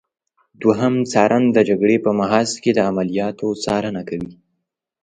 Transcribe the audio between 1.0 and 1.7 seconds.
څارن د